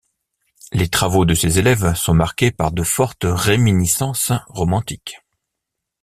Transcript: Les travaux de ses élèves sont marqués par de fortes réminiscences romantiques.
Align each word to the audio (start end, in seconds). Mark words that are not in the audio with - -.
Les 0.73 0.89
travaux 0.89 1.25
de 1.25 1.35
ses 1.35 1.59
élèves 1.59 1.93
sont 1.93 2.15
marqués 2.15 2.49
par 2.49 2.71
de 2.71 2.81
fortes 2.81 3.27
réminiscences 3.29 4.31
romantiques. 4.47 5.17